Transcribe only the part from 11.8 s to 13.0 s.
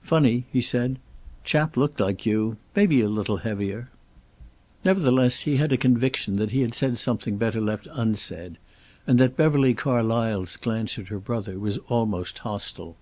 almost hostile.